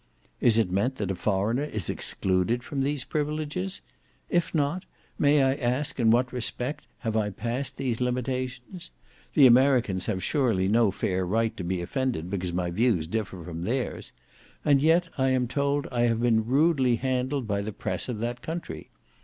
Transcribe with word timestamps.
Is 0.39 0.57
it 0.57 0.71
meant 0.71 0.95
that 0.95 1.11
a 1.11 1.15
foreigner 1.15 1.65
is 1.65 1.87
excluded 1.87 2.63
from 2.63 2.81
these 2.81 3.03
privileges? 3.03 3.81
If 4.31 4.51
not, 4.55 4.83
may 5.19 5.43
I 5.43 5.53
ask, 5.53 5.99
in 5.99 6.09
what 6.09 6.33
respect 6.33 6.87
have 7.01 7.15
I 7.15 7.29
passed 7.29 7.77
these 7.77 8.01
limitations? 8.01 8.89
The 9.35 9.45
Americans 9.45 10.07
have 10.07 10.23
surely 10.23 10.67
no 10.67 10.89
fair 10.89 11.23
right 11.23 11.55
to 11.55 11.63
be 11.63 11.83
offended 11.83 12.31
because 12.31 12.51
my 12.51 12.71
views 12.71 13.05
differ 13.05 13.43
from 13.43 13.61
their's; 13.61 14.11
and 14.65 14.81
yet 14.81 15.07
I 15.19 15.29
am 15.29 15.47
told 15.47 15.85
I 15.91 16.07
have 16.07 16.19
been 16.19 16.47
rudely 16.47 16.95
handled 16.95 17.45
by 17.47 17.61
the 17.61 17.71
press 17.71 18.09
of 18.09 18.17
that 18.21 18.41
country. 18.41 18.89